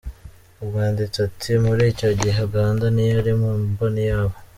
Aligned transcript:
Umwanditsi 0.63 1.17
ati 1.27 1.51
“Muri 1.65 1.83
icyo 1.93 2.09
gihe, 2.21 2.39
Uganda 2.47 2.85
ntiyari 2.93 3.31
mu 3.41 3.49
mboni 3.63 4.03
yabo. 4.09 4.35